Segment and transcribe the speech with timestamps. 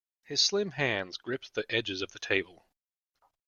[0.23, 2.65] His slim hands gripped the edges of the table.